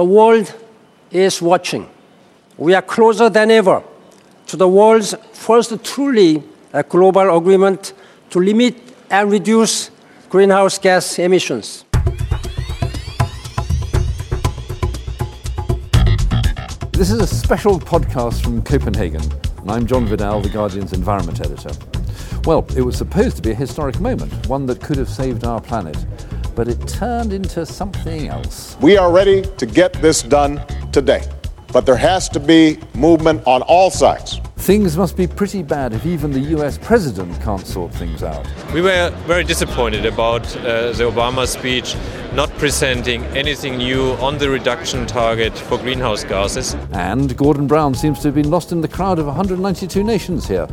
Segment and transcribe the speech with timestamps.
[0.00, 0.54] the world
[1.10, 1.86] is watching.
[2.56, 3.82] We are closer than ever
[4.46, 6.42] to the world's first truly
[6.72, 7.92] uh, global agreement
[8.30, 8.76] to limit
[9.10, 9.90] and reduce
[10.30, 11.84] greenhouse gas emissions.
[16.92, 19.20] This is a special podcast from Copenhagen,
[19.58, 21.72] and I'm John Vidal, The Guardian's environment editor.
[22.46, 25.60] Well, it was supposed to be a historic moment, one that could have saved our
[25.60, 25.98] planet,
[26.60, 28.76] but it turned into something else.
[28.82, 30.60] We are ready to get this done
[30.92, 31.22] today,
[31.72, 34.42] but there has to be movement on all sides.
[34.58, 38.46] Things must be pretty bad if even the US president can't sort things out.
[38.74, 41.96] We were very disappointed about uh, the Obama speech
[42.34, 46.74] not presenting anything new on the reduction target for greenhouse gases.
[46.92, 50.68] And Gordon Brown seems to have been lost in the crowd of 192 nations here.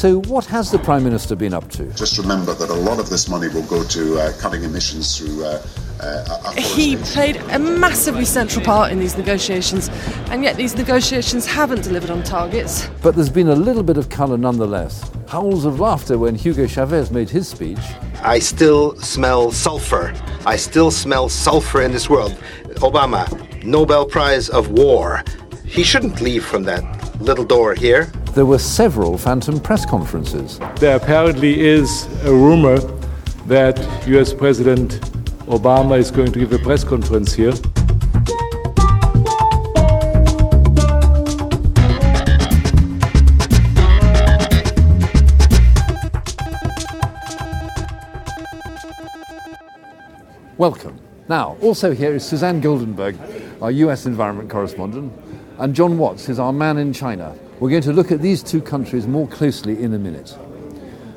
[0.00, 1.84] So, what has the Prime Minister been up to?
[1.92, 5.44] Just remember that a lot of this money will go to uh, cutting emissions through.
[5.44, 5.62] Uh,
[6.00, 9.90] uh, he played a massively central part in these negotiations,
[10.30, 12.88] and yet these negotiations haven't delivered on targets.
[13.02, 15.04] But there's been a little bit of colour nonetheless.
[15.28, 17.78] Howls of laughter when Hugo Chavez made his speech.
[18.22, 20.14] I still smell sulfur.
[20.46, 22.32] I still smell sulfur in this world.
[22.76, 23.28] Obama,
[23.64, 25.22] Nobel Prize of War.
[25.66, 28.10] He shouldn't leave from that little door here.
[28.32, 30.60] There were several phantom press conferences.
[30.76, 32.78] There apparently is a rumor
[33.46, 35.00] that US President
[35.48, 37.52] Obama is going to give a press conference here.
[50.56, 51.00] Welcome.
[51.28, 53.16] Now, also here is Suzanne Goldenberg,
[53.60, 55.12] our US environment correspondent,
[55.58, 57.34] and John Watts is our man in China.
[57.60, 60.34] We're going to look at these two countries more closely in a minute.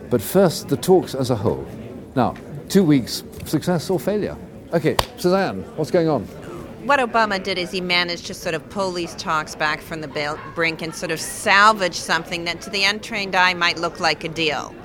[0.09, 1.66] But first, the talks as a whole.
[2.17, 2.36] Now,
[2.67, 4.36] two weeks, success or failure?
[4.73, 6.23] Okay, Suzanne, what's going on?
[6.83, 10.38] What Obama did is he managed to sort of pull these talks back from the
[10.53, 14.30] brink and sort of salvage something that to the untrained eye might look like a
[14.30, 14.75] deal.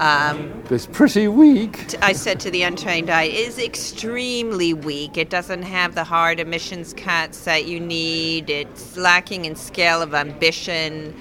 [0.00, 1.94] Um, it's pretty weak.
[2.02, 5.18] I said to the untrained eye, is extremely weak.
[5.18, 8.48] It doesn't have the hard emissions cuts that you need.
[8.48, 11.14] It's lacking in scale of ambition.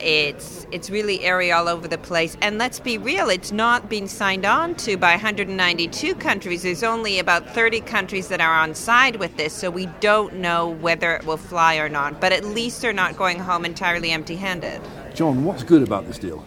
[0.00, 2.36] It's it's really airy all over the place.
[2.42, 6.64] And let's be real, it's not being signed on to by 192 countries.
[6.64, 10.68] There's only about 30 countries that are on side with this, so we don't know
[10.68, 12.20] whether it will fly or not.
[12.20, 14.80] But at least they're not going home entirely empty-handed.
[15.14, 16.44] John, what's good about this deal?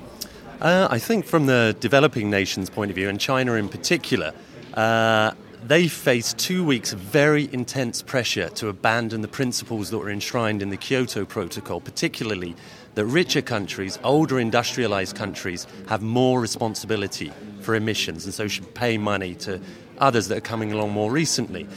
[0.62, 4.34] Uh, I think from the developing nations' point of view, and China in particular,
[4.74, 5.32] uh,
[5.66, 10.62] they faced two weeks of very intense pressure to abandon the principles that were enshrined
[10.62, 12.58] in the Kyoto Protocol, particularly
[12.96, 17.32] that richer countries, older industrialized countries, have more responsibility
[17.62, 19.62] for emissions and so should pay money to
[20.00, 21.68] others that are coming along more recently.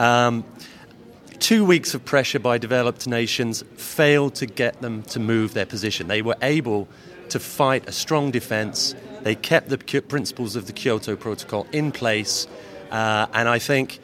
[0.00, 0.44] Um,
[1.38, 6.08] two weeks of pressure by developed nations failed to get them to move their position.
[6.08, 6.88] They were able
[7.32, 8.94] to fight a strong defense.
[9.22, 12.46] They kept the principles of the Kyoto Protocol in place.
[12.90, 13.98] Uh, and I think,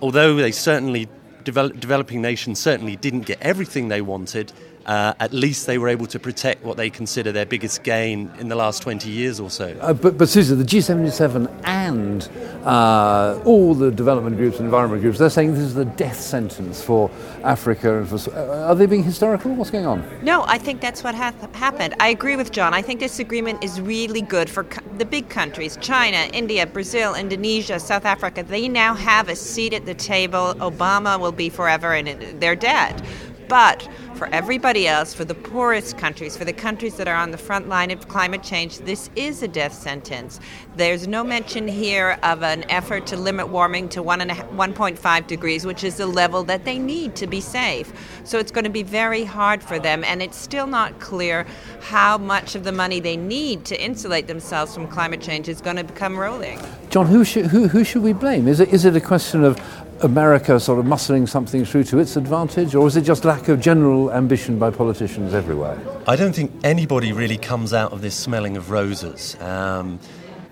[0.00, 1.08] although they certainly,
[1.44, 4.52] develop, developing nations certainly didn't get everything they wanted,
[4.86, 8.48] uh, at least they were able to protect what they consider their biggest gain in
[8.48, 9.76] the last 20 years or so.
[9.80, 12.28] Uh, but, but Susan, the G77 and
[12.64, 16.82] uh, all the development groups and environment groups, they're saying this is the death sentence
[16.82, 17.10] for
[17.44, 17.98] Africa.
[17.98, 19.54] And for, uh, are they being historical?
[19.54, 20.04] What's going on?
[20.22, 21.94] No, I think that's what ha- happened.
[22.00, 22.74] I agree with John.
[22.74, 27.14] I think this agreement is really good for co- the big countries China, India, Brazil,
[27.14, 28.42] Indonesia, South Africa.
[28.42, 30.54] They now have a seat at the table.
[30.54, 33.02] Obama will be forever, and they're dead.
[33.48, 33.88] But
[34.20, 37.70] for everybody else, for the poorest countries, for the countries that are on the front
[37.70, 40.40] line of climate change, this is a death sentence.
[40.76, 45.96] There's no mention here of an effort to limit warming to 1.5 degrees, which is
[45.96, 47.94] the level that they need to be safe.
[48.24, 51.46] So it's going to be very hard for them, and it's still not clear
[51.80, 55.76] how much of the money they need to insulate themselves from climate change is going
[55.76, 56.60] to become rolling.
[56.90, 58.48] John, who should, who, who should we blame?
[58.48, 59.58] Is it, is it a question of
[60.02, 63.60] America sort of muscling something through to its advantage, or is it just lack of
[63.60, 65.78] general ambition by politicians everywhere?
[66.06, 69.36] I don't think anybody really comes out of this smelling of roses.
[69.40, 69.98] Um,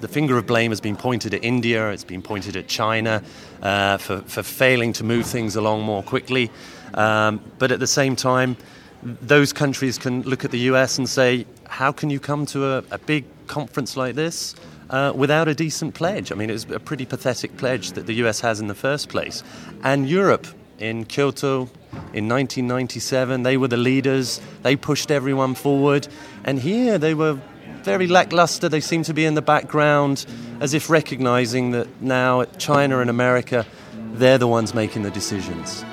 [0.00, 3.22] the finger of blame has been pointed at India, it's been pointed at China
[3.62, 6.50] uh, for, for failing to move things along more quickly.
[6.94, 8.56] Um, but at the same time,
[9.02, 12.84] those countries can look at the US and say, how can you come to a,
[12.90, 14.55] a big conference like this
[14.90, 16.32] uh, without a decent pledge.
[16.32, 19.43] I mean, it's a pretty pathetic pledge that the US has in the first place.
[19.82, 20.46] And Europe,
[20.78, 21.69] in Kyoto
[22.12, 23.43] in 1997.
[23.43, 26.08] They were the leaders, they pushed everyone forward.
[26.44, 27.38] And here they were
[27.82, 30.26] very lackluster, they seemed to be in the background,
[30.61, 33.67] as if recognizing that now China and America,
[34.12, 35.85] they're the ones making the decisions.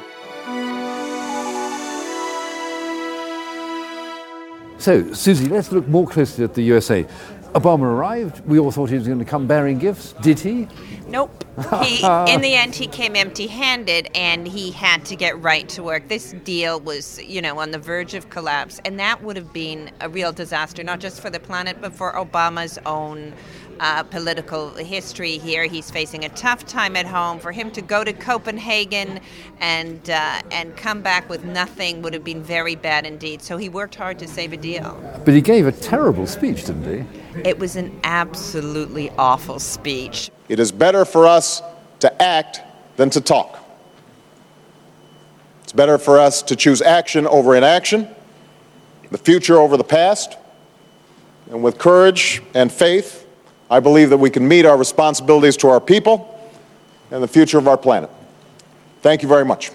[4.78, 7.08] So, Susie, let's look more closely at the USA.
[7.56, 8.46] Obama arrived.
[8.46, 10.14] We all thought he was going to come bearing gifts.
[10.22, 10.68] Did he?
[11.08, 11.46] Nope.
[11.84, 15.82] He, in the end, he came empty handed and he had to get right to
[15.82, 16.10] work.
[16.10, 18.82] This deal was, you know, on the verge of collapse.
[18.84, 22.12] And that would have been a real disaster, not just for the planet, but for
[22.12, 23.32] Obama's own
[23.80, 25.66] uh, political history here.
[25.66, 27.40] He's facing a tough time at home.
[27.40, 29.20] For him to go to Copenhagen
[29.60, 33.42] and uh, and come back with nothing would have been very bad indeed.
[33.42, 35.00] So he worked hard to save a deal.
[35.26, 37.42] But he gave a terrible speech, didn't he?
[37.48, 40.32] It was an absolutely awful speech.
[40.48, 41.62] It is better for us
[42.00, 42.62] to act
[42.98, 43.60] than to talk.
[45.64, 48.08] It's better for us to choose action over inaction,
[49.12, 50.38] the future over the past.
[51.50, 53.25] And with courage and faith,
[53.70, 56.32] I believe that we can meet our responsibilities to our people
[57.12, 58.10] and the future of our planet.
[59.02, 59.72] Thank you very much.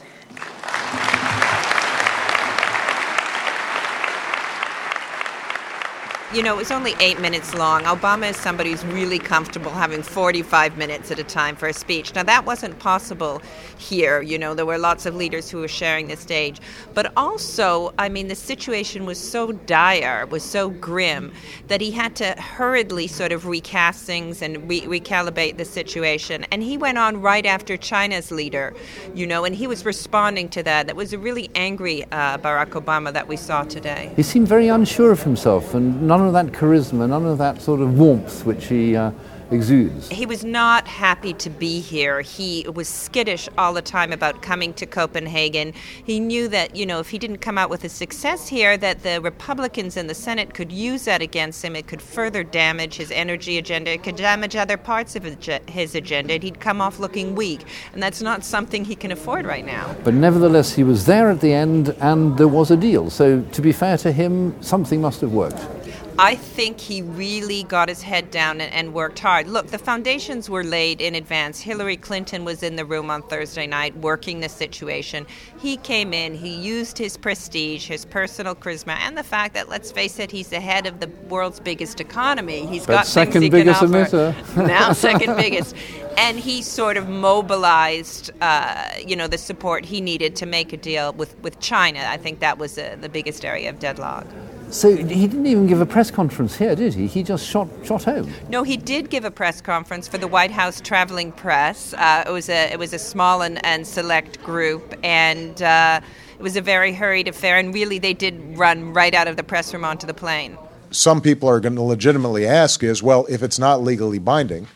[6.32, 7.82] You know, it was only eight minutes long.
[7.82, 12.14] Obama is somebody who's really comfortable having 45 minutes at a time for a speech.
[12.14, 13.42] Now, that wasn't possible
[13.78, 14.22] here.
[14.22, 16.60] You know, there were lots of leaders who were sharing the stage.
[16.94, 21.32] But also, I mean, the situation was so dire, was so grim,
[21.66, 26.46] that he had to hurriedly sort of recast things and re- recalibrate the situation.
[26.52, 28.72] And he went on right after China's leader,
[29.16, 30.86] you know, and he was responding to that.
[30.86, 34.12] That was a really angry uh, Barack Obama that we saw today.
[34.14, 37.80] He seemed very unsure of himself and none of that charisma, none of that sort
[37.80, 39.10] of warmth which he uh,
[39.50, 40.08] exudes.
[40.08, 42.20] He was not happy to be here.
[42.20, 45.72] He was skittish all the time about coming to Copenhagen.
[46.04, 49.02] He knew that, you know, if he didn't come out with a success here, that
[49.02, 51.74] the Republicans in the Senate could use that against him.
[51.74, 53.92] It could further damage his energy agenda.
[53.92, 56.34] It could damage other parts of his agenda.
[56.34, 57.60] And he'd come off looking weak.
[57.92, 59.96] And that's not something he can afford right now.
[60.04, 63.10] But nevertheless, he was there at the end and there was a deal.
[63.10, 65.79] So, to be fair to him, something must have worked.
[66.18, 69.46] I think he really got his head down and, and, worked hard.
[69.46, 71.60] Look, the foundations were laid in advance.
[71.60, 75.26] Hillary Clinton was in the room on Thursday night working the situation.
[75.58, 79.92] He came in, he used his prestige, his personal charisma, and the fact that, let's
[79.92, 82.66] face it, he's the head of the world's biggest economy.
[82.66, 84.34] He's but got second things he biggest can offer.
[84.34, 84.56] emitter.
[84.66, 85.74] now second biggest.
[86.16, 90.76] And he sort of mobilized, uh, you know, the support he needed to make a
[90.76, 92.04] deal with, with China.
[92.06, 94.26] I think that was uh, the biggest area of deadlock.
[94.70, 97.08] So he didn't even give a press conference here, did he?
[97.08, 98.32] He just shot shot home.
[98.48, 101.92] No, he did give a press conference for the White House traveling press.
[101.94, 106.00] Uh, it was a it was a small and, and select group, and uh,
[106.38, 107.58] it was a very hurried affair.
[107.58, 110.56] And really, they did run right out of the press room onto the plane.
[110.92, 114.66] Some people are going to legitimately ask is, well, if it's not legally binding,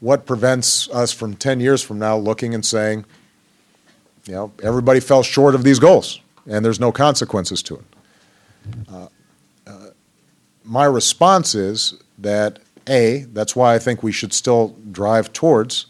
[0.00, 3.04] what prevents us from 10 years from now looking and saying,
[4.26, 7.84] you know, everybody fell short of these goals and there's no consequences to it?
[10.64, 15.86] My response is that A, that's why I think we should still drive towards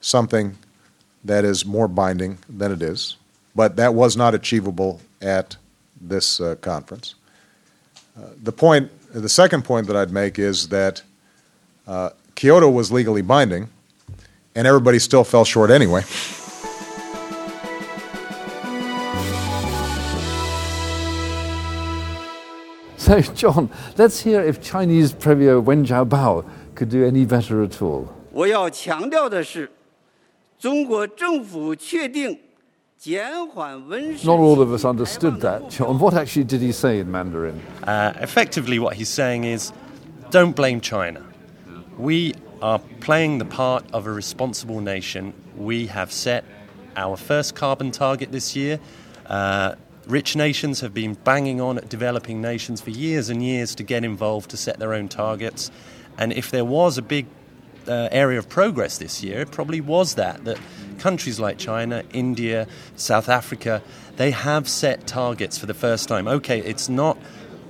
[0.00, 0.56] something
[1.24, 3.16] that is more binding than it is,
[3.54, 5.56] but that was not achievable at
[6.00, 7.14] this uh, conference.
[8.16, 11.02] Uh, the point, the second point that I'd make is that
[11.86, 13.68] uh, Kyoto was legally binding,
[14.54, 16.02] and everybody still fell short anyway.
[23.01, 28.07] So, John, let's hear if Chinese Premier Wen Jiabao could do any better at all.
[28.31, 29.69] 我要强调的是，
[30.59, 32.39] 中国政府确定
[32.97, 34.25] 减缓温室。
[34.25, 35.99] Not all of us understood that, John.
[35.99, 37.59] What actually did he say in Mandarin?
[37.83, 39.71] Uh, effectively, what he's saying is
[40.31, 41.21] don't blame China.
[41.99, 45.33] We are playing the part of a responsible nation.
[45.55, 46.43] We have set
[46.95, 48.79] our first carbon target this year.
[49.27, 49.75] Uh,
[50.06, 54.04] rich nations have been banging on at developing nations for years and years to get
[54.04, 55.70] involved to set their own targets.
[56.18, 57.26] And if there was a big
[57.88, 60.58] uh, area of progress this year, it probably was that that
[60.98, 62.66] countries like China, India,
[62.96, 63.82] South Africa,
[64.16, 66.28] they have set targets for the first time.
[66.28, 67.18] Okay, it's not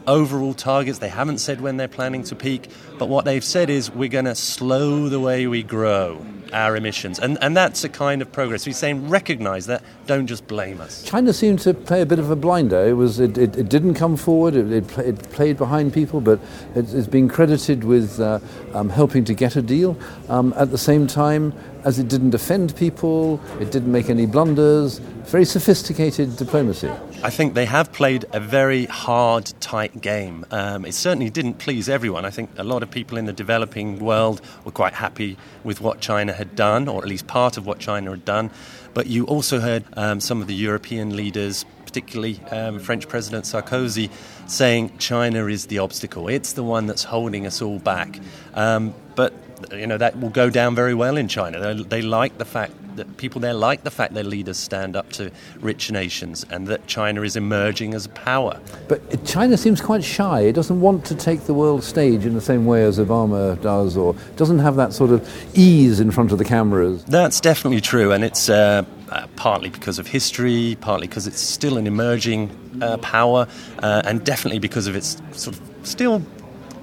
[0.06, 0.99] overall targets.
[0.99, 2.68] They haven't said when they're planning to peak,
[2.99, 7.18] but what they've said is we're going to slow the way we grow our emissions.
[7.18, 8.66] And, and that's a kind of progress.
[8.66, 11.02] We're saying recognize that, don't just blame us.
[11.02, 12.87] China seemed to play a bit of a blinder.
[12.87, 16.40] It, was, it, it, it didn't come forward, it, it, it, played behind people, but
[16.75, 18.38] it, has been credited with uh,
[18.75, 19.97] um, helping to get a deal.
[20.28, 21.54] Um, at the same time,
[21.85, 26.90] as it didn't offend people, it didn't make any blunders, very sophisticated diplomacy.
[27.25, 30.45] I think they have played a very hard, tight game.
[30.50, 32.25] Um, it certainly didn't please everyone.
[32.25, 36.00] I think a lot of people in the developing world were quite happy with what
[36.00, 38.50] China had done, or at least part of what China had done.
[38.93, 44.11] But you also heard um, some of the European leaders, particularly um, French President Sarkozy,
[44.49, 46.26] saying China is the obstacle.
[46.26, 48.19] It's the one that's holding us all back.
[48.55, 49.33] Um, but
[49.73, 51.61] you know that will go down very well in China.
[51.61, 55.11] They, they, like the fact that people there like the fact their leaders stand up
[55.12, 58.61] to rich nations and that China is emerging as a power.
[58.88, 60.40] But China seems quite shy.
[60.40, 63.97] It doesn't want to take the world stage in the same way as Obama does,
[63.97, 67.04] or doesn't have that sort of ease in front of the cameras.
[67.04, 68.49] That's definitely true, and it's.
[68.49, 72.50] Uh, uh, partly because of history, partly because it's still an emerging
[72.81, 73.47] uh, power,
[73.83, 76.23] uh, and definitely because of its sort of still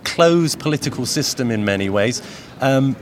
[0.03, 2.21] closed political system in many ways.
[2.61, 2.95] Um,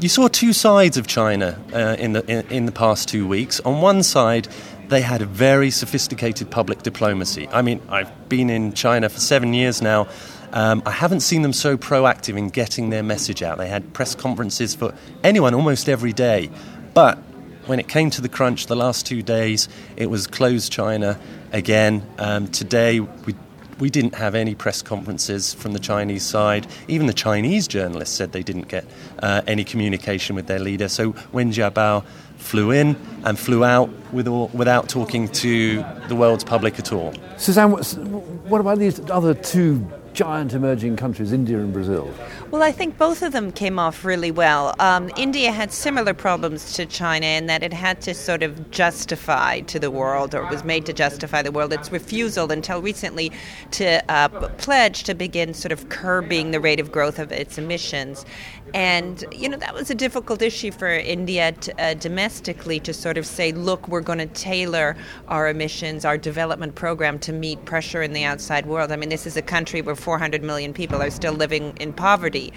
[0.00, 3.60] you saw two sides of China uh, in, the, in, in the past two weeks.
[3.60, 4.48] On one side,
[4.88, 7.48] they had a very sophisticated public diplomacy.
[7.48, 10.08] I mean, I've been in China for seven years now.
[10.52, 13.58] Um, I haven't seen them so proactive in getting their message out.
[13.58, 16.50] They had press conferences for anyone almost every day.
[16.92, 17.18] But
[17.66, 21.18] when it came to the crunch the last two days, it was closed China
[21.52, 22.06] again.
[22.18, 23.34] Um, today, we
[23.78, 26.66] we didn't have any press conferences from the Chinese side.
[26.88, 28.84] Even the Chinese journalists said they didn't get
[29.20, 30.88] uh, any communication with their leader.
[30.88, 32.04] So Wen Jiabao
[32.36, 37.14] flew in and flew out with all, without talking to the world's public at all.
[37.36, 42.08] Suzanne, what about these other two giant emerging countries, India and Brazil?
[42.50, 44.74] Well, I think both of them came off really well.
[44.78, 49.60] Um, India had similar problems to China in that it had to sort of justify
[49.60, 53.32] to the world, or was made to justify the world, its refusal until recently
[53.72, 58.24] to uh, pledge to begin sort of curbing the rate of growth of its emissions.
[58.72, 63.18] And, you know, that was a difficult issue for India to, uh, domestically to sort
[63.18, 64.96] of say, look, we're going to tailor
[65.28, 68.90] our emissions, our development program to meet pressure in the outside world.
[68.90, 72.52] I mean, this is a country where 400 million people are still living in poverty.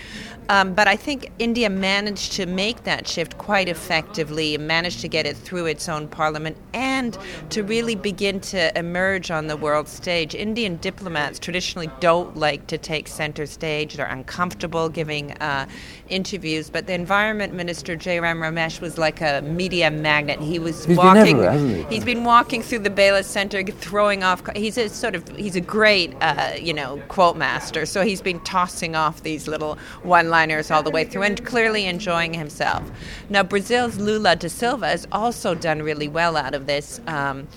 [0.49, 5.25] Um, but I think India managed to make that shift quite effectively managed to get
[5.25, 7.17] it through its own parliament and
[7.49, 10.33] to really begin to emerge on the world stage.
[10.35, 15.67] Indian diplomats traditionally don't like to take center stage, they're uncomfortable giving uh,
[16.09, 20.39] interviews, but the environment minister, Jairam Ramesh, was like a media magnet.
[20.39, 21.37] He was he's walking.
[21.37, 21.95] Been everywhere, he?
[21.95, 24.41] has been walking through the Bella Center, throwing off.
[24.55, 27.85] He's a sort of he's a great, uh, you know, quote master.
[27.85, 32.33] So he's been tossing off these little one-liners all the way through, and clearly enjoying
[32.33, 32.83] himself.
[33.29, 36.99] Now Brazil's Lula da Silva has also done really well out of this.
[37.07, 37.47] Um,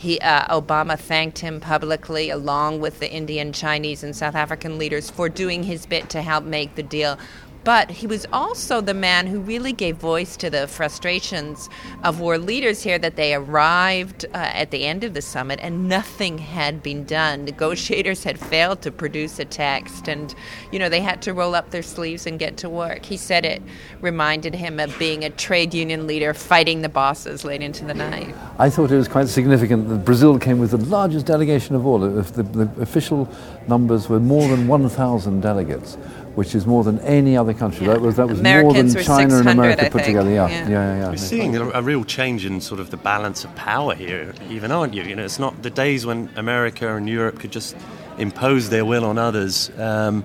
[0.00, 5.10] he, uh, Obama thanked him publicly, along with the Indian, Chinese, and South African leaders,
[5.10, 7.18] for doing his bit to help make the deal
[7.64, 11.68] but he was also the man who really gave voice to the frustrations
[12.02, 15.88] of war leaders here that they arrived uh, at the end of the summit and
[15.88, 17.44] nothing had been done.
[17.44, 20.34] Negotiators had failed to produce a text, and
[20.72, 23.04] you know they had to roll up their sleeves and get to work.
[23.04, 23.62] He said it
[24.00, 28.34] reminded him of being a trade union leader fighting the bosses late into the night.
[28.58, 31.98] I thought it was quite significant that Brazil came with the largest delegation of all.
[31.98, 33.28] The, the official
[33.68, 35.96] numbers were more than 1,000 delegates
[36.34, 37.86] which is more than any other country.
[37.86, 37.94] Yeah.
[37.94, 40.30] That was that was Americans more than China and America put together.
[40.30, 40.98] Yeah, yeah, yeah, yeah.
[40.98, 41.08] yeah.
[41.08, 44.70] You're seeing a, a, real change in sort of the balance of power here, even
[44.70, 45.02] aren't you?
[45.02, 47.76] You know, it's not the days when America and Europe could just
[48.18, 49.70] impose their will on others.
[49.78, 50.24] Um,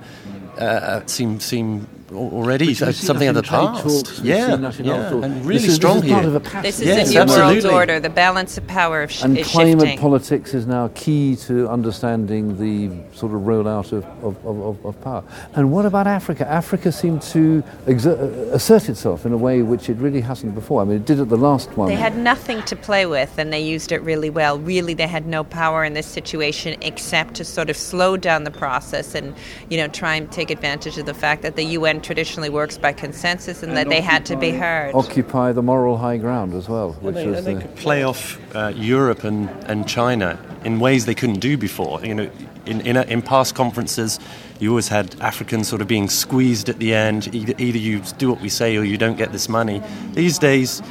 [0.58, 3.82] uh, seem seem already something of the past.
[3.82, 6.62] Talks, yeah, yeah, and really strong this here.
[6.62, 7.70] This is yes, the new absolutely.
[7.70, 8.00] world order.
[8.00, 9.98] The balance of power sh- and is climate shifting.
[9.98, 15.24] politics is now key to understanding the sort of rollout of, of, of, of power.
[15.54, 16.46] And what about Africa?
[16.48, 20.82] Africa seemed to exert, uh, assert itself in a way which it really hasn't before.
[20.82, 21.88] I mean, it did at the last one.
[21.88, 24.58] They had nothing to play with, and they used it really well.
[24.58, 28.50] Really, they had no power in this situation except to sort of slow down the
[28.50, 29.34] process and,
[29.70, 32.92] you know, try and take advantage of the fact that the UN traditionally works by
[32.92, 34.94] consensus and, and that they had to be heard.
[34.94, 36.92] Occupy the moral high ground as well.
[36.94, 41.06] Which they, was they the could play off uh, Europe and, and China in ways
[41.06, 42.04] they couldn't do before.
[42.04, 42.30] You know,
[42.66, 44.18] in, in, a, in past conferences,
[44.58, 47.34] you always had Africans sort of being squeezed at the end.
[47.34, 49.82] Either, either you do what we say or you don't get this money.
[50.12, 50.82] These days,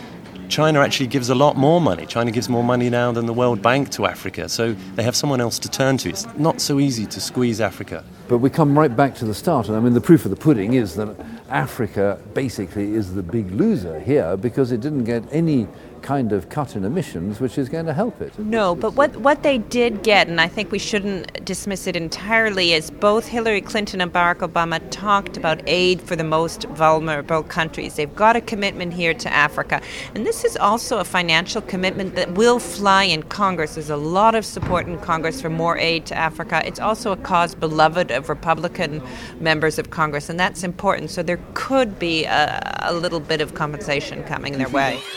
[0.50, 2.06] China actually gives a lot more money.
[2.06, 5.42] China gives more money now than the World Bank to Africa, so they have someone
[5.42, 6.10] else to turn to.
[6.10, 8.04] It's not so easy to squeeze Africa.
[8.28, 9.68] But we come right back to the start.
[9.68, 11.16] And I mean, the proof of the pudding is that
[11.50, 15.68] Africa basically is the big loser here because it didn't get any
[16.06, 18.38] kind of cut in emissions which is going to help it.
[18.38, 22.74] No, but what, what they did get, and I think we shouldn't dismiss it entirely,
[22.74, 27.96] is both Hillary Clinton and Barack Obama talked about aid for the most vulnerable countries.
[27.96, 29.82] They've got a commitment here to Africa.
[30.14, 33.74] And this is also a financial commitment that will fly in Congress.
[33.74, 36.62] There's a lot of support in Congress for more aid to Africa.
[36.64, 39.02] It's also a cause beloved of Republican
[39.40, 41.10] members of Congress, and that's important.
[41.10, 45.02] So there could be a, a little bit of compensation coming their way.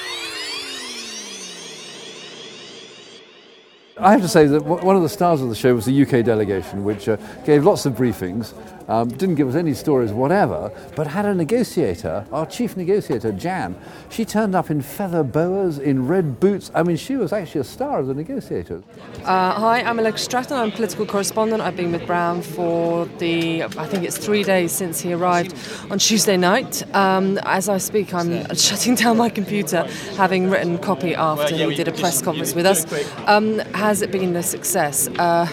[4.00, 6.25] I have to say that one of the stars of the show was the UK
[6.25, 8.55] delegation, which uh, gave lots of briefings,
[8.88, 13.76] um, didn't give us any stories whatever, but had a negotiator, our chief negotiator, Jan.
[14.09, 16.71] She turned up in feather boas, in red boots.
[16.75, 18.83] I mean, she was actually a star of the negotiators.
[19.25, 20.57] Uh, hi, I'm Allegra Stratton.
[20.57, 21.61] I'm political correspondent.
[21.61, 25.55] I've been with Brown for the, I think it's three days since he arrived
[25.90, 26.83] on Tuesday night.
[26.95, 29.83] Um, as I speak, I'm shutting down my computer,
[30.17, 32.87] having written copy after he did a press conference with us.
[33.26, 35.09] Um, has it been a success?
[35.18, 35.47] Uh,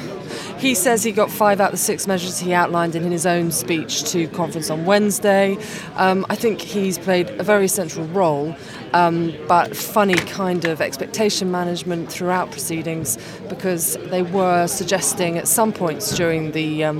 [0.58, 3.50] he says he got five out of the six measures he outlined in his own
[3.50, 5.58] speech to conference on Wednesday.
[5.96, 8.54] Um, I think he's played a very central role,
[8.94, 13.18] um, but funny kind of expectation management throughout proceedings
[13.50, 17.00] because they were suggesting at some points during the um,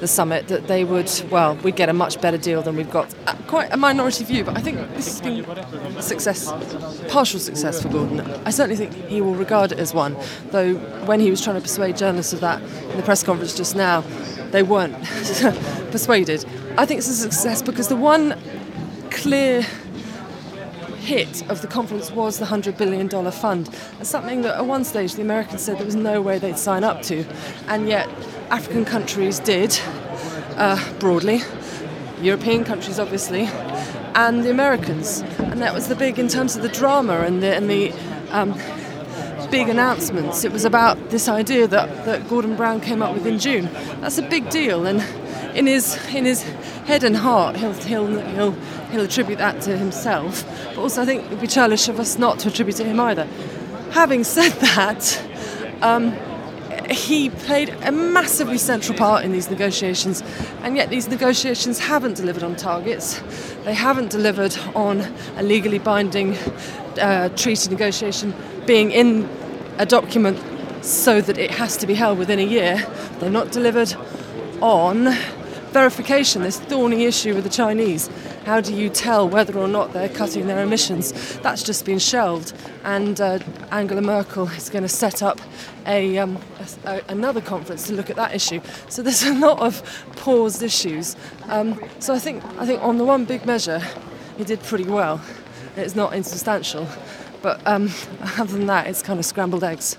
[0.00, 3.14] the summit that they would, well, we'd get a much better deal than we've got.
[3.26, 6.50] Uh, quite a minority view, but I think this has been success,
[7.08, 8.20] partial success for Gordon.
[8.44, 10.16] I certainly think he will regard it as one,
[10.50, 10.74] though
[11.06, 14.02] when he was trying to persuade journalists of that in the press conference just now,
[14.50, 14.94] they weren't
[15.90, 16.44] persuaded.
[16.76, 18.38] I think it's a success because the one
[19.10, 19.64] clear
[21.04, 23.68] hit of the conference was the $100 billion fund.
[24.02, 27.02] Something that at one stage the Americans said there was no way they'd sign up
[27.02, 27.24] to,
[27.68, 28.08] and yet
[28.50, 29.78] African countries did,
[30.56, 31.42] uh, broadly,
[32.20, 33.48] European countries obviously,
[34.14, 35.20] and the Americans.
[35.38, 37.92] And that was the big, in terms of the drama and the, and the
[38.30, 38.58] um,
[39.50, 40.44] big announcements.
[40.44, 43.68] It was about this idea that, that Gordon Brown came up with in June.
[44.00, 45.00] That's a big deal, and
[45.54, 46.42] in his in his
[46.86, 48.52] head and heart, he'll he'll he'll
[48.90, 50.44] he'll attribute that to himself.
[50.74, 53.00] But also, I think it'd be churlish of us not to attribute it to him
[53.00, 53.26] either.
[53.92, 55.22] Having said that.
[55.82, 56.16] Um,
[56.90, 60.22] he played a massively central part in these negotiations,
[60.62, 63.20] and yet these negotiations haven't delivered on targets.
[63.64, 65.00] They haven't delivered on
[65.36, 66.36] a legally binding
[67.00, 68.34] uh, treaty negotiation
[68.66, 69.28] being in
[69.78, 70.38] a document
[70.84, 72.86] so that it has to be held within a year.
[73.18, 73.94] They've not delivered
[74.60, 75.16] on
[75.74, 78.08] verification, this thorny issue with the Chinese.
[78.46, 81.36] How do you tell whether or not they're cutting their emissions?
[81.38, 82.52] That's just been shelved,
[82.84, 83.40] and uh,
[83.72, 85.40] Angela Merkel is going to set up
[85.84, 86.38] a, um,
[86.84, 88.60] a, a, another conference to look at that issue.
[88.88, 89.82] So there's a lot of
[90.14, 91.16] paused issues.
[91.48, 93.82] Um, so I think I think on the one big measure,
[94.38, 95.20] he did pretty well.
[95.76, 96.86] It's not insubstantial,
[97.42, 97.90] but um,
[98.38, 99.98] other than that, it's kind of scrambled eggs.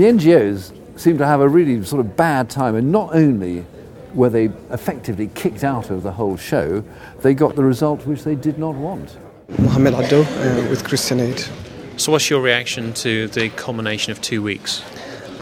[0.00, 3.66] The NGOs seem to have a really sort of bad time, and not only
[4.14, 6.82] were they effectively kicked out of the whole show,
[7.20, 9.18] they got the result which they did not want.
[9.58, 11.44] Mohamed Adow uh, with Christian Aid.
[11.98, 14.82] So, what's your reaction to the culmination of two weeks?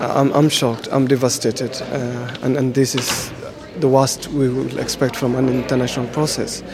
[0.01, 3.33] I'm, I'm shocked, I'm devastated, uh, and, and this is
[3.79, 6.65] the worst we will expect from an international process.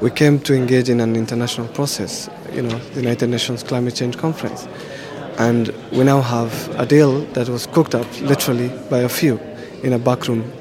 [0.00, 4.18] We came to engage in an international process, you know, the United Nations Climate Change
[4.18, 4.66] Conference.
[5.40, 9.40] And we now have a deal that was cooked up literally by a few
[9.82, 10.52] in a back room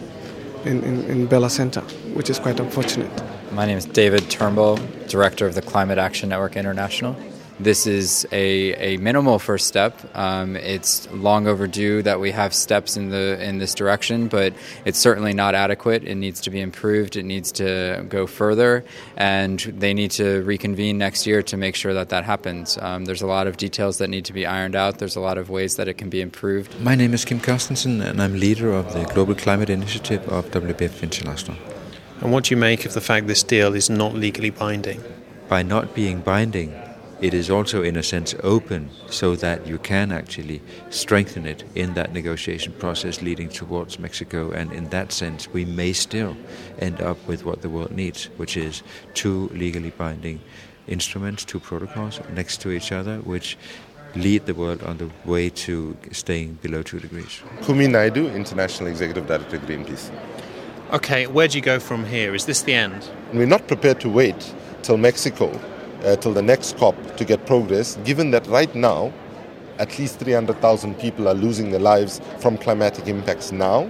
[0.64, 1.82] in, in, in Bella Center,
[2.14, 3.12] which is quite unfortunate.
[3.52, 7.14] My name is David Turnbull, Director of the Climate Action Network International.
[7.62, 10.00] This is a, a minimal first step.
[10.16, 14.54] Um, it's long overdue that we have steps in the in this direction, but
[14.86, 16.06] it's certainly not adequate.
[16.06, 17.18] It needs to be improved.
[17.18, 18.86] It needs to go further,
[19.18, 22.78] and they need to reconvene next year to make sure that that happens.
[22.82, 25.00] Um, there's a lot of details that need to be ironed out.
[25.00, 26.80] There's a lot of ways that it can be improved.
[26.80, 31.04] My name is Kim Carstensen, and I'm leader of the Global Climate Initiative of WWF
[31.04, 31.58] International.
[32.22, 35.04] And what do you make of the fact this deal is not legally binding?
[35.50, 36.74] By not being binding,
[37.22, 41.94] it is also, in a sense, open so that you can actually strengthen it in
[41.96, 44.52] that negotiation process leading towards Mexico.
[44.52, 46.38] And in that sense, we may still
[46.80, 48.84] end up with what the world needs, which is
[49.16, 50.40] two legally binding
[50.88, 53.58] instruments, two protocols next to each other, which
[54.16, 57.42] lead the world on the way to staying below two degrees.
[57.64, 60.10] Kumi Naidoo, International Executive Director, Greenpeace.
[60.94, 62.34] Okay, where do you go from here?
[62.34, 63.10] Is this the end?
[63.34, 65.52] We're not prepared to wait till Mexico
[66.04, 69.14] uh, till the next COP to get progress, given that right now
[69.80, 73.90] at least 300,000 people are losing their lives from climatic impacts now,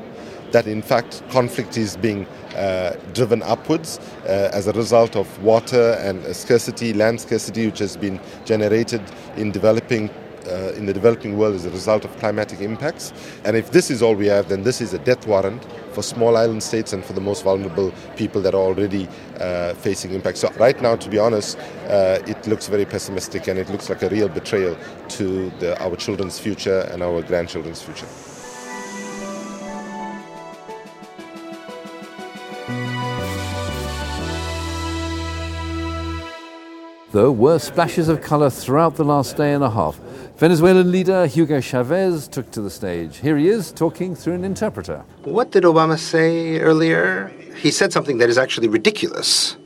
[0.51, 5.93] that in fact conflict is being uh, driven upwards uh, as a result of water
[5.99, 9.01] and scarcity, land scarcity, which has been generated
[9.35, 10.09] in developing
[10.47, 13.13] uh, in the developing world as a result of climatic impacts.
[13.43, 15.63] And if this is all we have, then this is a death warrant
[15.99, 19.05] for small island states and for the most vulnerable people that are already
[19.41, 20.39] uh, facing impacts.
[20.39, 21.59] So, right now, to be honest,
[21.89, 24.77] uh, it looks very pessimistic and it looks like a real betrayal
[25.17, 28.07] to the, our children's future and our grandchildren's future.
[37.11, 39.99] There were splashes of colour throughout the last day and a half.
[40.39, 43.17] Venezuelan leader Hugo Chavez took to the stage.
[43.17, 45.03] Here he is talking through an interpreter.
[45.25, 47.27] What did Obama say earlier?
[47.57, 49.57] He said something that is actually ridiculous.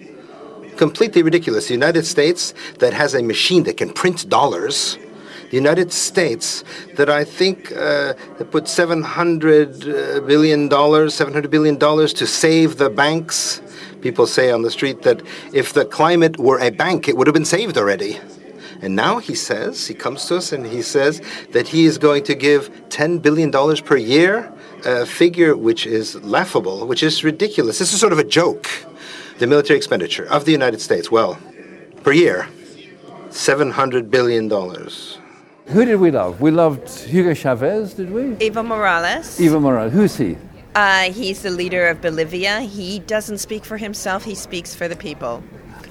[0.75, 1.67] Completely ridiculous.
[1.67, 4.97] The United States, that has a machine that can print dollars,
[5.51, 6.63] the United States,
[6.95, 8.15] that I think uh,
[8.49, 13.61] put $700 billion, $700 billion to save the banks.
[14.01, 15.21] People say on the street that
[15.53, 18.19] if the climate were a bank, it would have been saved already.
[18.83, 22.25] And now he says, he comes to us and he says that he is going
[22.25, 24.51] to give $10 billion per year,
[24.83, 27.79] a figure which is laughable, which is ridiculous.
[27.79, 28.67] This is sort of a joke.
[29.39, 31.39] The military expenditure of the United States, well,
[32.03, 32.49] per year,
[33.29, 34.49] $700 billion.
[34.49, 36.41] Who did we love?
[36.41, 38.35] We loved Hugo Chavez, did we?
[38.45, 39.39] Evo Morales.
[39.39, 39.93] Evo Morales.
[39.93, 40.35] Who's he?
[40.75, 42.59] Uh, he's the leader of Bolivia.
[42.59, 45.41] He doesn't speak for himself, he speaks for the people.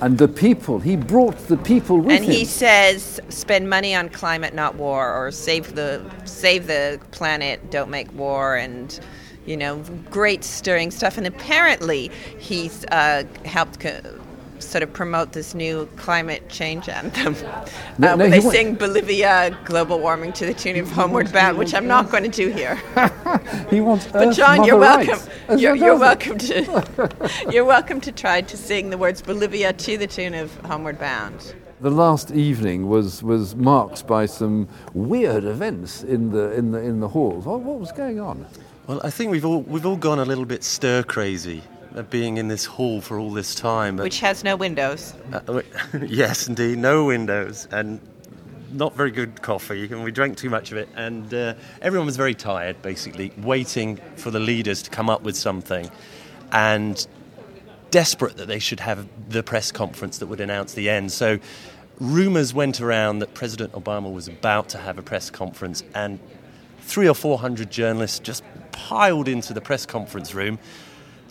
[0.02, 2.30] And the people, he brought the people with and him.
[2.30, 7.70] And he says spend money on climate not war or save the save the planet
[7.70, 8.98] don't make war and
[9.46, 9.78] you know
[10.10, 14.00] great stirring stuff and apparently he's uh, helped co-
[14.70, 17.34] sort of promote this new climate change anthem
[17.98, 20.90] No, uh, no, where he they wa- sing Bolivia global warming to the tune of
[20.90, 22.76] Homeward Bound which I'm not going to do here
[23.70, 25.60] He wants but Earth John you're welcome rights.
[25.62, 30.06] You're, you're welcome to you're welcome to try to sing the words Bolivia to the
[30.06, 36.30] tune of Homeward Bound The last evening was, was marked by some weird events in
[36.30, 37.44] the, in the, in the halls.
[37.44, 38.46] What, what was going on?
[38.86, 41.62] Well, I think we've all we've all gone a little bit stir crazy
[42.10, 43.96] being in this hall for all this time.
[43.96, 45.62] Which has no windows uh,
[46.06, 48.00] yes, indeed, no windows and
[48.72, 50.88] not very good coffee, and we drank too much of it.
[50.96, 55.36] And uh, everyone was very tired, basically, waiting for the leaders to come up with
[55.36, 55.90] something,
[56.52, 57.06] and
[57.90, 61.12] desperate that they should have the press conference that would announce the end.
[61.12, 61.38] So.
[62.00, 66.18] Rumours went around that President Obama was about to have a press conference, and
[66.80, 70.58] three or four hundred journalists just piled into the press conference room,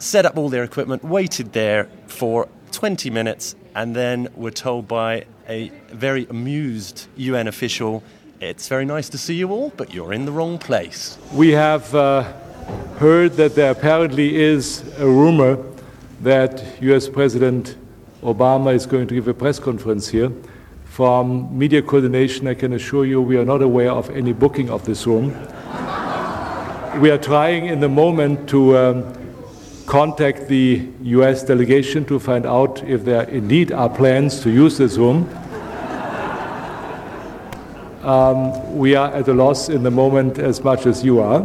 [0.01, 5.25] set up all their equipment, waited there for 20 minutes, and then were told by
[5.47, 8.03] a very amused UN official,
[8.39, 11.19] It's very nice to see you all, but you're in the wrong place.
[11.31, 12.23] We have uh,
[12.97, 15.63] heard that there apparently is a rumor
[16.21, 17.75] that US President
[18.23, 20.31] Obama is going to give a press conference here.
[20.85, 24.85] From media coordination, I can assure you we are not aware of any booking of
[24.85, 25.29] this room.
[26.99, 29.20] We are trying in the moment to um,
[29.91, 34.95] contact the US delegation to find out if there indeed are plans to use this
[34.95, 35.27] room.
[38.01, 41.41] Um, we are at a loss in the moment as much as you are.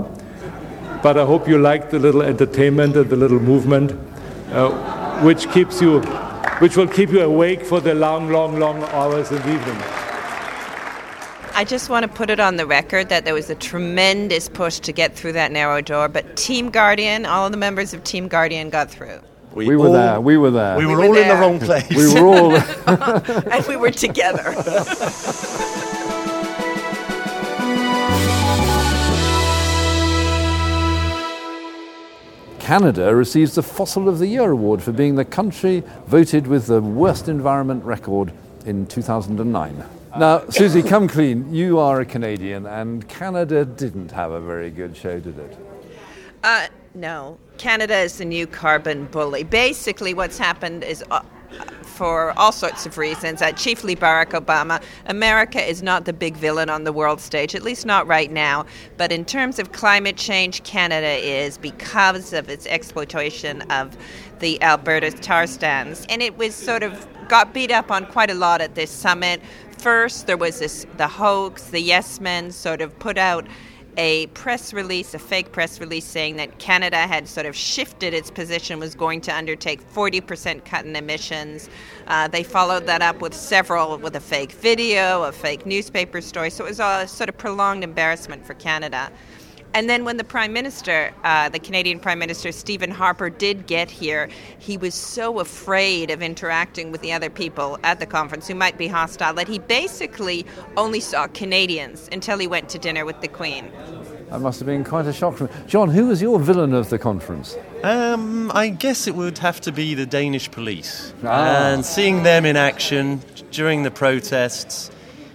[1.03, 3.91] But I hope you like the little entertainment and the little movement,
[4.53, 4.71] uh,
[5.25, 6.01] which keeps you,
[6.61, 10.06] which will keep you awake for the long, long, long hours in the evening.
[11.57, 14.79] I just want to put it on the record that there was a tremendous push
[14.81, 18.29] to get through that narrow door, but Team Guardian, all of the members of Team
[18.29, 19.21] Guardian got through.
[19.55, 20.21] We, were there.
[20.21, 20.77] We were there.
[20.77, 21.89] We We were were all in the wrong place.
[21.89, 22.57] We were all.
[23.51, 24.55] and we were together.
[32.59, 36.83] Canada receives the Fossil of the Year award for being the country voted with the
[36.83, 38.31] worst environment record
[38.67, 39.96] in 2009.
[40.19, 41.53] Now, Susie, come clean.
[41.53, 45.59] You are a Canadian, and Canada didn't have a very good show, did it?
[46.43, 47.39] Uh, no.
[47.59, 49.45] Canada is the new carbon bully.
[49.45, 51.05] Basically, what's happened is.
[51.11, 51.23] Uh,
[51.83, 56.69] for all sorts of reasons, uh, chiefly Barack Obama, America is not the big villain
[56.69, 58.67] on the world stage, at least not right now.
[58.99, 63.97] But in terms of climate change, Canada is because of its exploitation of
[64.41, 66.07] the Alberta tar sands.
[66.09, 69.41] And it was sort of got beat up on quite a lot at this summit.
[69.79, 73.47] First, there was this the hoax, the yes men sort of put out
[73.97, 78.31] a press release, a fake press release saying that Canada had sort of shifted its
[78.31, 81.71] position, was going to undertake 40% cut in emissions.
[82.07, 86.51] Uh, they followed that up with several, with a fake video, a fake newspaper story.
[86.51, 89.11] So it was a sort of prolonged embarrassment for Canada.
[89.77, 93.91] And then when the Prime Minister, uh, the Canadian Prime Minister Stephen Harper, did get
[93.91, 98.55] here, he was so afraid of interacting with the other people at the conference who
[98.55, 100.47] might be hostile that he basically
[100.79, 103.71] only saw Canadians until he went to dinner with the Queen.
[104.31, 106.99] That must have been quite a shock for John, who was your villain of the
[106.99, 107.55] conference?
[107.83, 111.13] Um, I guess it would have to be the Danish police.
[111.23, 111.67] Ah.
[111.67, 114.91] And seeing them in action during the protests,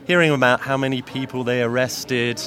[0.07, 2.41] hearing about how many people they arrested.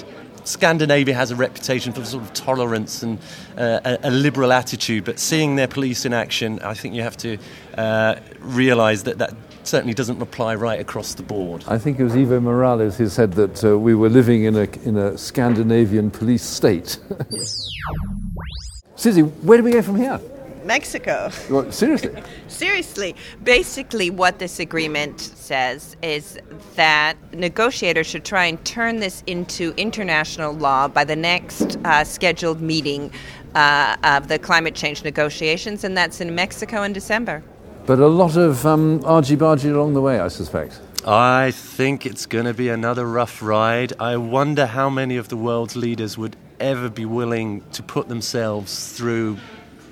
[0.44, 3.18] Scandinavia has a reputation for sort of tolerance and
[3.56, 7.16] uh, a, a liberal attitude, but seeing their police in action, I think you have
[7.18, 7.38] to
[7.76, 11.64] uh, realise that, that certainly doesn't apply right across the board.
[11.66, 14.68] I think it was Evo Morales who said that uh, we were living in a,
[14.84, 16.98] in a Scandinavian police state.
[18.96, 20.20] Susie, where do we go from here?
[20.64, 21.30] Mexico.
[21.50, 22.22] Well, seriously?
[22.48, 23.14] Seriously.
[23.42, 26.38] Basically, what this agreement says is
[26.76, 32.60] that negotiators should try and turn this into international law by the next uh, scheduled
[32.60, 33.10] meeting
[33.54, 37.42] uh, of the climate change negotiations, and that's in Mexico in December.
[37.86, 40.80] But a lot of um, argy-bargy along the way, I suspect.
[41.06, 43.92] I think it's going to be another rough ride.
[44.00, 48.96] I wonder how many of the world's leaders would ever be willing to put themselves
[48.96, 49.36] through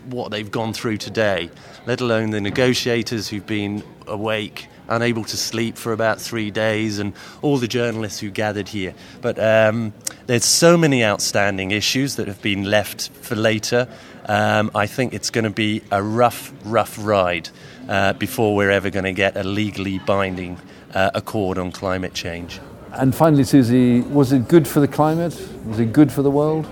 [0.06, 1.50] what they've gone through today,
[1.86, 7.12] let alone the negotiators who've been awake, unable to sleep for about three days, and
[7.40, 8.94] all the journalists who gathered here.
[9.20, 9.92] But um,
[10.26, 13.88] there's so many outstanding issues that have been left for later.
[14.26, 17.48] Um, I think it's going to be a rough, rough ride
[17.88, 20.58] uh, before we're ever going to get a legally binding
[20.94, 22.60] uh, accord on climate change.
[22.92, 25.34] And finally, Susie, was it good for the climate?
[25.64, 26.68] Was it good for the world?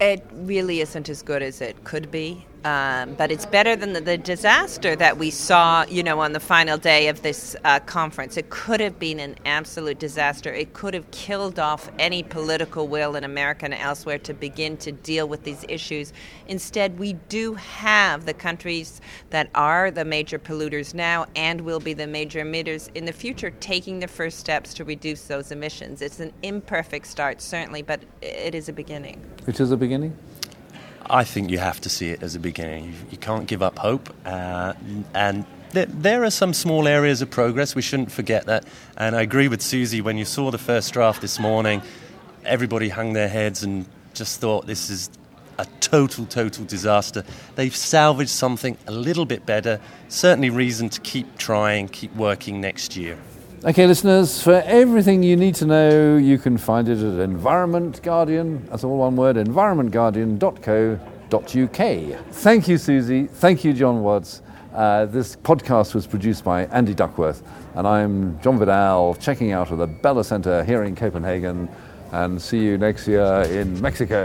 [0.00, 2.44] It really isn't as good as it could be.
[2.62, 6.40] Um, but it's better than the, the, disaster that we saw, you know, on the
[6.40, 8.36] final day of this uh, conference.
[8.36, 10.52] It could have been an absolute disaster.
[10.52, 14.92] It could have killed off any political will in America and elsewhere to begin to
[14.92, 16.12] deal with these issues.
[16.48, 21.94] Instead, we do have the countries that are the major polluters now and will be
[21.94, 26.02] the major emitters in the future taking the first steps to reduce those emissions.
[26.02, 29.24] It's an imperfect start, certainly, but it is a beginning.
[29.46, 30.14] It is a beginning?
[31.08, 32.94] I think you have to see it as a beginning.
[33.10, 34.14] You, can't give up hope.
[34.24, 34.74] Uh,
[35.14, 37.74] and there, are some small areas of progress.
[37.74, 38.64] We shouldn't forget that.
[38.96, 40.00] And I agree with Susie.
[40.00, 41.82] When you saw the first draft this morning,
[42.44, 45.10] everybody hung their heads and just thought this is
[45.58, 47.24] a total, total disaster.
[47.54, 49.80] They've salvaged something a little bit better.
[50.08, 53.18] Certainly, reason to keep trying, keep working next year.
[53.62, 58.66] Okay, listeners, for everything you need to know, you can find it at Environment Guardian.
[58.70, 62.24] That's all one word environmentguardian.co.uk.
[62.32, 63.26] Thank you, Susie.
[63.26, 64.40] Thank you, John Watts.
[64.72, 67.42] Uh, this podcast was produced by Andy Duckworth,
[67.74, 71.68] and I'm John Vidal, checking out of the Bella Centre here in Copenhagen.
[72.12, 74.24] And see you next year in Mexico.